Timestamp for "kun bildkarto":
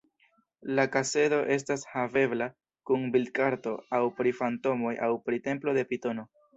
2.91-3.77